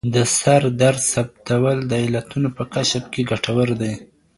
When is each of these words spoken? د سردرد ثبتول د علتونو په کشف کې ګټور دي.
د 0.15 0.15
سردرد 0.39 0.99
ثبتول 1.13 1.77
د 1.91 1.93
علتونو 2.05 2.49
په 2.57 2.63
کشف 2.73 3.03
کې 3.13 3.21
ګټور 3.29 3.69
دي. 3.81 3.93